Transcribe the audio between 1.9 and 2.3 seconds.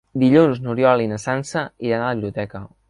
iran a la